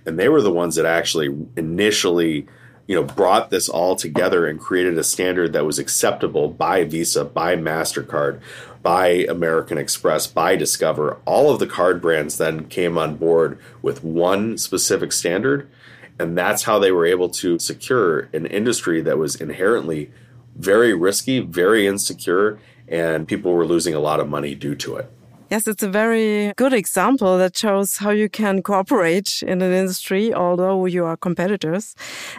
And 0.05 0.19
they 0.19 0.29
were 0.29 0.43
the 0.43 0.53
ones 0.53 0.75
that 0.75 0.87
actually 0.87 1.47
initially 1.57 2.47
you 2.87 2.95
know 2.95 3.05
brought 3.05 3.51
this 3.51 3.69
all 3.69 3.97
together 3.97 4.47
and 4.47 4.61
created 4.61 4.99
a 4.99 5.05
standard 5.05 5.53
that 5.53 5.65
was 5.65 5.79
acceptable 5.79 6.49
by 6.49 6.85
Visa, 6.85 7.25
by 7.25 7.57
Mastercard, 7.57 8.41
by 8.83 9.25
American 9.29 9.79
Express, 9.79 10.27
by 10.27 10.57
Discover. 10.57 11.19
All 11.25 11.51
of 11.51 11.61
the 11.61 11.67
card 11.67 12.03
brands 12.03 12.39
then 12.39 12.67
came 12.67 12.99
on 12.99 13.17
board 13.17 13.59
with 13.81 14.03
one 14.03 14.59
specific 14.59 15.13
standard 15.13 15.71
and 16.19 16.37
that's 16.39 16.63
how 16.63 16.79
they 16.79 16.93
were 16.93 17.07
able 17.07 17.29
to 17.29 17.59
secure 17.59 18.29
an 18.33 18.47
industry 18.47 19.01
that 19.03 19.19
was 19.19 19.35
inherently 19.37 20.11
very 20.57 20.95
risky, 20.95 21.41
very 21.41 21.87
insecure, 21.87 22.59
and 22.87 23.27
people 23.27 23.53
were 23.53 23.67
losing 23.67 23.95
a 23.95 24.01
lot 24.01 24.21
of 24.21 24.29
money 24.29 24.55
due 24.55 24.75
to 24.77 24.97
it. 24.97 25.11
Yes, 25.51 25.69
it's 25.69 25.83
a 25.83 25.89
very 25.89 26.53
good 26.57 26.73
example 26.73 27.37
that 27.39 27.57
shows 27.57 27.99
how 27.99 28.11
you 28.11 28.29
can 28.29 28.63
cooperate 28.63 29.43
in 29.43 29.61
an 29.61 29.73
industry, 29.73 30.33
although 30.33 30.87
you 30.87 31.05
are 31.05 31.17
competitors. 31.17 31.95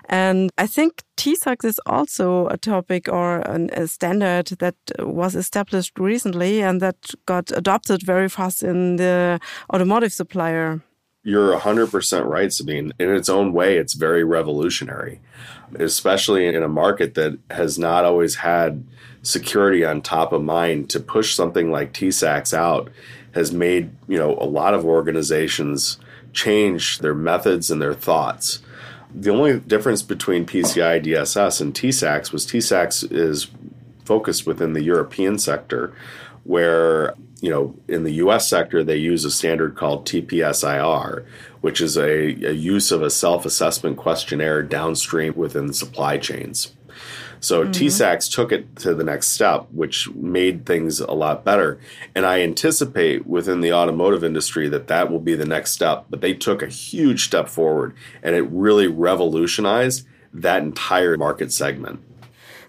And 0.09 0.51
I 0.57 0.65
think 0.65 1.03
TISAX 1.15 1.63
is 1.65 1.79
also 1.85 2.47
a 2.47 2.57
topic 2.57 3.07
or 3.07 3.39
an, 3.41 3.69
a 3.73 3.87
standard 3.87 4.47
that 4.59 4.75
was 4.99 5.35
established 5.35 5.99
recently 5.99 6.61
and 6.61 6.81
that 6.81 6.97
got 7.25 7.51
adopted 7.51 8.01
very 8.01 8.27
fast 8.27 8.63
in 8.63 8.95
the 8.95 9.39
automotive 9.71 10.11
supplier 10.11 10.81
you're 11.25 11.57
100% 11.57 12.25
right, 12.29 12.53
Sabine. 12.53 12.93
In 12.99 13.13
its 13.13 13.29
own 13.29 13.51
way, 13.51 13.77
it's 13.77 13.93
very 13.93 14.23
revolutionary, 14.23 15.19
especially 15.73 16.45
in 16.45 16.61
a 16.61 16.69
market 16.69 17.15
that 17.15 17.39
has 17.49 17.79
not 17.79 18.05
always 18.05 18.35
had 18.35 18.85
security 19.23 19.83
on 19.83 20.01
top 20.01 20.31
of 20.31 20.43
mind. 20.43 20.91
To 20.91 20.99
push 20.99 21.33
something 21.33 21.71
like 21.71 21.93
TISAX 21.93 22.53
out 22.53 22.91
has 23.33 23.51
made 23.51 23.89
you 24.07 24.19
know 24.19 24.37
a 24.39 24.45
lot 24.45 24.75
of 24.75 24.85
organizations 24.85 25.97
change 26.31 26.99
their 26.99 27.15
methods 27.15 27.71
and 27.71 27.81
their 27.81 27.95
thoughts. 27.95 28.61
The 29.13 29.31
only 29.31 29.59
difference 29.59 30.03
between 30.03 30.45
PCI 30.45 31.03
DSS 31.03 31.59
and 31.59 31.73
TISAX 31.73 32.31
was 32.31 32.45
TISAX 32.45 33.11
is 33.11 33.47
focused 34.03 34.45
within 34.45 34.73
the 34.73 34.83
European 34.83 35.39
sector, 35.39 35.91
where 36.43 37.15
you 37.45 37.51
know, 37.51 37.75
in 37.87 38.05
the 38.05 38.13
U.S. 38.13 38.49
sector, 38.49 38.83
they 38.83 38.97
use 38.97 39.23
a 39.23 39.29
standard 39.29 39.75
called 39.75 40.07
TPSIR, 40.07 41.23
which 41.61 41.79
is 41.79 41.95
a, 41.95 42.29
a 42.43 42.53
use 42.53 42.91
of 42.91 43.03
a 43.03 43.11
self-assessment 43.11 43.97
questionnaire 43.97 44.63
downstream 44.63 45.35
within 45.35 45.71
supply 45.71 46.17
chains. 46.17 46.73
So 47.41 47.61
mm-hmm. 47.61 47.71
TISAX 47.71 48.33
took 48.33 48.51
it 48.51 48.75
to 48.77 48.95
the 48.95 49.03
next 49.03 49.27
step, 49.27 49.67
which 49.71 50.09
made 50.15 50.65
things 50.65 50.99
a 50.99 51.11
lot 51.11 51.45
better. 51.45 51.79
And 52.15 52.25
I 52.25 52.41
anticipate 52.41 53.27
within 53.27 53.61
the 53.61 53.73
automotive 53.73 54.23
industry 54.23 54.67
that 54.69 54.87
that 54.87 55.11
will 55.11 55.19
be 55.19 55.35
the 55.35 55.45
next 55.45 55.69
step. 55.69 56.05
But 56.09 56.21
they 56.21 56.33
took 56.33 56.63
a 56.63 56.67
huge 56.67 57.25
step 57.25 57.47
forward, 57.47 57.93
and 58.23 58.35
it 58.35 58.49
really 58.49 58.87
revolutionized 58.87 60.07
that 60.33 60.63
entire 60.63 61.15
market 61.15 61.53
segment. 61.53 62.01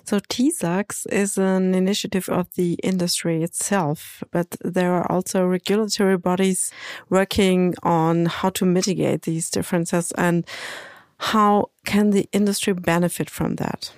So 0.06 0.20
TISAX 0.20 1.04
is 1.10 1.36
an 1.36 1.74
initiative 1.74 2.28
of 2.28 2.54
the 2.54 2.74
industry 2.74 3.42
itself, 3.42 4.22
but 4.30 4.56
there 4.64 4.92
are 4.92 5.10
also 5.10 5.44
regulatory 5.44 6.16
bodies 6.16 6.70
working 7.08 7.74
on 7.82 8.26
how 8.26 8.50
to 8.50 8.64
mitigate 8.64 9.22
these 9.22 9.50
differences 9.50 10.12
and 10.12 10.46
how 11.18 11.70
can 11.84 12.10
the 12.10 12.28
industry 12.30 12.72
benefit 12.72 13.28
from 13.28 13.56
that? 13.56 13.92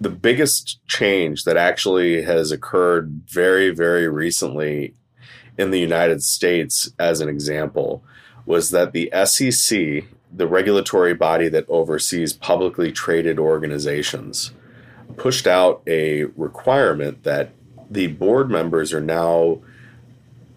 The 0.00 0.10
biggest 0.10 0.78
change 0.86 1.42
that 1.42 1.56
actually 1.56 2.22
has 2.22 2.52
occurred 2.52 3.22
very, 3.26 3.70
very 3.70 4.08
recently 4.08 4.94
in 5.58 5.72
the 5.72 5.80
United 5.80 6.22
States, 6.22 6.92
as 7.00 7.20
an 7.20 7.28
example, 7.28 8.04
was 8.46 8.70
that 8.70 8.92
the 8.92 9.10
SEC, 9.24 10.04
the 10.32 10.46
regulatory 10.46 11.14
body 11.14 11.48
that 11.48 11.68
oversees 11.68 12.32
publicly 12.32 12.92
traded 12.92 13.40
organizations, 13.40 14.52
pushed 15.16 15.46
out 15.46 15.82
a 15.86 16.24
requirement 16.36 17.22
that 17.24 17.50
the 17.90 18.06
board 18.06 18.50
members 18.50 18.92
are 18.92 19.00
now 19.00 19.60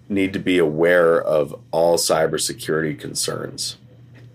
need 0.08 0.34
to 0.34 0.40
be 0.40 0.58
aware 0.58 1.22
of 1.22 1.60
all 1.72 1.98
cybersecurity 1.98 2.98
concerns. 2.98 3.78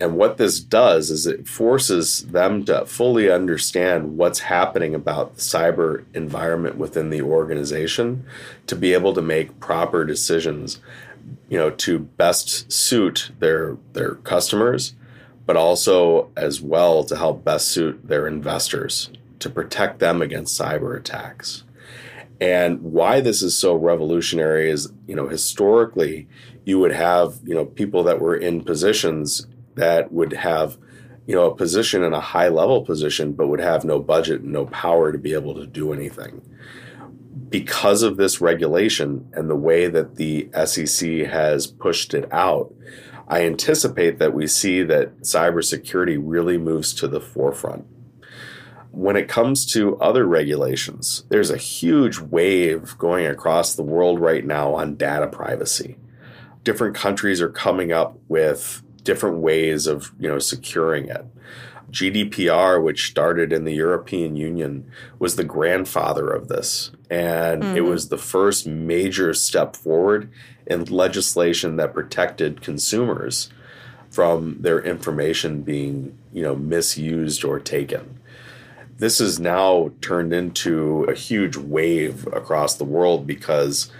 And 0.00 0.16
what 0.16 0.38
this 0.38 0.60
does 0.60 1.10
is 1.10 1.26
it 1.26 1.46
forces 1.46 2.22
them 2.22 2.64
to 2.64 2.86
fully 2.86 3.30
understand 3.30 4.16
what's 4.16 4.40
happening 4.40 4.94
about 4.94 5.34
the 5.34 5.40
cyber 5.42 6.04
environment 6.14 6.76
within 6.76 7.10
the 7.10 7.20
organization 7.20 8.24
to 8.66 8.74
be 8.74 8.94
able 8.94 9.12
to 9.14 9.22
make 9.22 9.60
proper 9.60 10.04
decisions 10.04 10.80
you 11.50 11.58
know, 11.58 11.70
to 11.70 11.98
best 11.98 12.72
suit 12.72 13.30
their 13.40 13.76
their 13.92 14.14
customers, 14.16 14.94
but 15.46 15.56
also 15.56 16.30
as 16.34 16.60
well 16.60 17.04
to 17.04 17.16
help 17.16 17.44
best 17.44 17.68
suit 17.68 18.08
their 18.08 18.26
investors 18.26 19.10
to 19.40 19.50
protect 19.50 19.98
them 19.98 20.22
against 20.22 20.58
cyber 20.58 20.96
attacks. 20.96 21.64
And 22.40 22.80
why 22.80 23.20
this 23.20 23.42
is 23.42 23.56
so 23.56 23.74
revolutionary 23.74 24.70
is, 24.70 24.90
you 25.06 25.14
know, 25.14 25.28
historically 25.28 26.26
you 26.64 26.78
would 26.78 26.92
have, 26.92 27.38
you 27.44 27.54
know, 27.54 27.66
people 27.66 28.02
that 28.04 28.20
were 28.20 28.36
in 28.36 28.64
positions 28.64 29.46
that 29.74 30.12
would 30.12 30.32
have, 30.32 30.78
you 31.26 31.34
know, 31.34 31.46
a 31.46 31.54
position 31.54 32.02
in 32.02 32.14
a 32.14 32.20
high 32.20 32.48
level 32.48 32.82
position, 32.82 33.32
but 33.32 33.48
would 33.48 33.60
have 33.60 33.84
no 33.84 33.98
budget 33.98 34.40
and 34.40 34.52
no 34.52 34.66
power 34.66 35.12
to 35.12 35.18
be 35.18 35.34
able 35.34 35.54
to 35.54 35.66
do 35.66 35.92
anything. 35.92 36.40
Because 37.48 38.02
of 38.02 38.16
this 38.16 38.40
regulation 38.40 39.28
and 39.34 39.50
the 39.50 39.56
way 39.56 39.88
that 39.88 40.16
the 40.16 40.48
SEC 40.64 41.10
has 41.26 41.66
pushed 41.66 42.14
it 42.14 42.32
out, 42.32 42.72
I 43.28 43.44
anticipate 43.44 44.18
that 44.18 44.34
we 44.34 44.46
see 44.46 44.82
that 44.84 45.20
cybersecurity 45.20 46.18
really 46.20 46.58
moves 46.58 46.94
to 46.94 47.08
the 47.08 47.20
forefront. 47.20 47.86
When 48.92 49.16
it 49.16 49.28
comes 49.28 49.64
to 49.72 49.96
other 49.98 50.26
regulations, 50.26 51.24
there's 51.28 51.50
a 51.50 51.56
huge 51.56 52.18
wave 52.18 52.96
going 52.98 53.26
across 53.26 53.74
the 53.74 53.82
world 53.82 54.20
right 54.20 54.44
now 54.44 54.74
on 54.74 54.96
data 54.96 55.28
privacy. 55.28 55.96
Different 56.64 56.96
countries 56.96 57.40
are 57.40 57.50
coming 57.50 57.92
up 57.92 58.18
with 58.28 58.82
different 59.04 59.38
ways 59.38 59.86
of, 59.86 60.12
you 60.18 60.28
know, 60.28 60.38
securing 60.38 61.08
it. 61.08 61.24
GDPR, 61.90 62.82
which 62.82 63.08
started 63.08 63.52
in 63.52 63.64
the 63.64 63.74
European 63.74 64.36
Union, 64.36 64.90
was 65.18 65.36
the 65.36 65.44
grandfather 65.44 66.28
of 66.28 66.48
this. 66.48 66.90
And 67.08 67.62
mm-hmm. 67.62 67.76
it 67.76 67.80
was 67.80 68.08
the 68.08 68.18
first 68.18 68.66
major 68.66 69.34
step 69.34 69.74
forward 69.74 70.30
in 70.66 70.84
legislation 70.84 71.76
that 71.76 71.94
protected 71.94 72.60
consumers 72.60 73.50
from 74.08 74.56
their 74.60 74.80
information 74.80 75.62
being, 75.62 76.16
you 76.32 76.42
know, 76.42 76.54
misused 76.54 77.44
or 77.44 77.58
taken 77.58 78.20
this 79.00 79.18
has 79.18 79.40
now 79.40 79.90
turned 80.02 80.32
into 80.32 81.04
a 81.04 81.14
huge 81.14 81.56
wave 81.56 82.26
across 82.34 82.74
the 82.74 82.84
world 82.84 83.26
because 83.26 83.90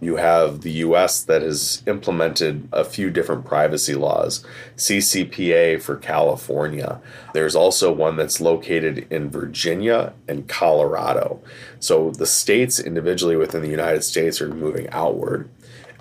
you 0.00 0.16
have 0.16 0.60
the 0.60 0.70
US 0.70 1.22
that 1.24 1.42
has 1.42 1.82
implemented 1.88 2.68
a 2.72 2.84
few 2.84 3.10
different 3.10 3.44
privacy 3.44 3.94
laws, 3.94 4.44
CCPA 4.76 5.82
for 5.82 5.96
California. 5.96 7.00
There's 7.32 7.56
also 7.56 7.90
one 7.92 8.16
that's 8.16 8.40
located 8.40 9.08
in 9.10 9.28
Virginia 9.28 10.12
and 10.28 10.48
Colorado. 10.48 11.40
So 11.80 12.10
the 12.10 12.26
states 12.26 12.78
individually 12.78 13.36
within 13.36 13.62
the 13.62 13.68
United 13.68 14.04
States 14.04 14.40
are 14.40 14.48
moving 14.48 14.88
outward. 14.90 15.48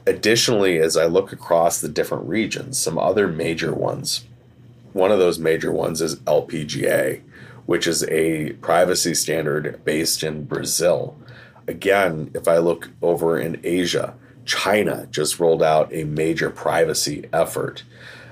Additionally, 0.05 0.77
as 0.77 0.95
I 0.95 1.05
look 1.05 1.31
across 1.31 1.81
the 1.81 1.89
different 1.89 2.27
regions, 2.27 2.77
some 2.77 2.99
other 2.99 3.27
major 3.27 3.73
ones, 3.73 4.25
one 4.91 5.11
of 5.11 5.17
those 5.17 5.39
major 5.39 5.71
ones 5.71 6.01
is 6.01 6.17
LPGA 6.17 7.21
which 7.65 7.87
is 7.87 8.03
a 8.05 8.53
privacy 8.53 9.13
standard 9.13 9.83
based 9.83 10.23
in 10.23 10.45
Brazil. 10.45 11.17
Again, 11.67 12.31
if 12.33 12.47
I 12.47 12.57
look 12.57 12.89
over 13.01 13.39
in 13.39 13.59
Asia, 13.63 14.15
China 14.45 15.07
just 15.09 15.39
rolled 15.39 15.63
out 15.63 15.93
a 15.93 16.03
major 16.03 16.49
privacy 16.49 17.29
effort. 17.31 17.83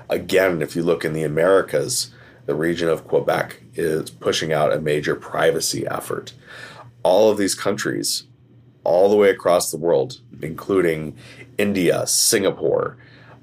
Again, 0.08 0.60
if 0.60 0.76
you 0.76 0.82
look 0.82 1.04
in 1.04 1.14
the 1.14 1.22
Americas, 1.22 2.12
the 2.44 2.54
region 2.54 2.88
of 2.88 3.06
Quebec 3.06 3.62
is 3.74 4.10
pushing 4.10 4.52
out 4.52 4.72
a 4.72 4.80
major 4.80 5.14
privacy 5.14 5.86
effort. 5.86 6.34
All 7.02 7.30
of 7.30 7.38
these 7.38 7.54
countries, 7.54 8.24
all 8.84 9.08
the 9.08 9.16
way 9.16 9.30
across 9.30 9.70
the 9.70 9.78
world, 9.78 10.20
including 10.42 11.16
India, 11.56 12.06
Singapore, 12.06 12.98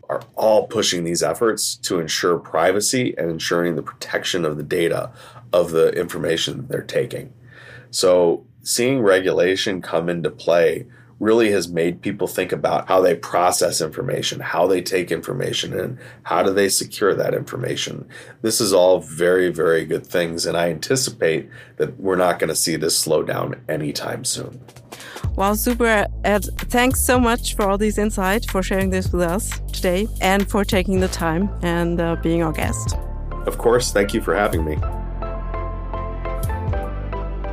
are 0.10 0.22
all 0.36 0.67
pushing 0.67 1.03
these 1.03 1.24
efforts 1.24 1.75
to 1.75 2.00
ensure 2.00 2.38
privacy 2.38 3.15
and 3.17 3.29
ensuring 3.29 3.75
the 3.75 3.84
protection 3.84 4.43
of 4.43 4.58
the 4.58 4.63
data 4.63 5.12
of 5.53 5.72
the 5.72 5.89
information 5.91 6.68
they're 6.68 6.82
taking. 6.82 7.34
So, 7.91 8.46
seeing 8.62 9.01
regulation 9.01 9.82
come 9.82 10.10
into 10.10 10.29
play 10.29 10.86
really 11.20 11.51
has 11.51 11.68
made 11.68 12.01
people 12.01 12.27
think 12.27 12.51
about 12.51 12.88
how 12.88 13.01
they 13.01 13.15
process 13.15 13.82
information, 13.82 14.39
how 14.39 14.65
they 14.68 14.82
take 14.82 15.12
information, 15.12 15.77
and 15.77 15.98
how 16.24 16.41
do 16.41 16.53
they 16.53 16.70
secure 16.70 17.13
that 17.13 17.34
information. 17.34 18.08
This 18.41 18.62
is 18.62 18.74
all 18.74 19.02
very, 19.02 19.50
very 19.50 19.86
good 19.86 20.06
things, 20.06 20.45
and 20.45 20.58
I 20.58 20.69
anticipate 20.69 21.50
that 21.78 22.00
we're 22.00 22.15
not 22.15 22.39
going 22.39 22.47
to 22.47 22.56
see 22.56 22.78
this 22.78 22.97
slow 22.97 23.24
down 23.24 23.62
anytime 23.67 24.24
soon. 24.24 24.62
Wow, 25.36 25.54
super, 25.54 26.08
Ed. 26.24 26.45
Thanks 26.58 27.02
so 27.02 27.19
much 27.19 27.56
for 27.56 27.69
all 27.69 27.78
these 27.78 27.97
insights, 27.97 28.50
for 28.50 28.63
sharing 28.63 28.89
this 28.89 29.12
with 29.12 29.21
us 29.21 29.60
today, 29.71 30.08
and 30.21 30.50
for 30.50 30.63
taking 30.63 31.02
the 31.02 31.08
time 31.10 31.50
and 31.62 32.00
uh, 32.00 32.15
being 32.17 32.43
our 32.43 32.54
guest. 32.54 32.95
Of 33.45 33.58
course, 33.58 33.91
thank 33.91 34.13
you 34.13 34.21
for 34.21 34.36
having 34.36 34.63
me. 34.63 34.78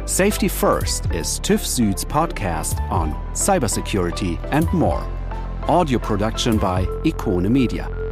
Safety 0.06 0.46
First 0.46 1.06
is 1.06 1.40
TÜV 1.40 1.58
Süd's 1.66 2.04
podcast 2.04 2.80
on 2.92 3.12
cybersecurity 3.34 4.38
and 4.52 4.72
more. 4.72 5.04
Audio 5.66 5.98
production 5.98 6.58
by 6.58 6.84
Ikone 7.02 7.50
Media. 7.50 8.05